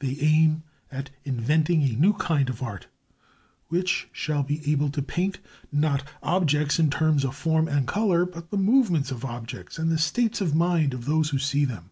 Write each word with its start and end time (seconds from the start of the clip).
They 0.00 0.16
aim 0.18 0.64
at 0.90 1.10
inventing 1.24 1.82
a 1.84 1.92
new 1.94 2.12
kind 2.14 2.50
of 2.50 2.64
art 2.64 2.88
which 3.68 4.08
shall 4.10 4.42
be 4.42 4.60
able 4.72 4.90
to 4.90 5.00
paint, 5.00 5.38
not 5.70 6.02
objects 6.20 6.80
in 6.80 6.90
terms 6.90 7.24
of 7.24 7.36
form 7.36 7.68
and 7.68 7.86
colour, 7.86 8.26
but 8.26 8.50
the 8.50 8.58
movements 8.58 9.12
of 9.12 9.24
objects 9.24 9.78
and 9.78 9.88
the 9.88 9.96
states 9.98 10.40
of 10.40 10.52
mind 10.52 10.94
of 10.94 11.04
those 11.04 11.30
who 11.30 11.38
see 11.38 11.64
them. 11.64 11.90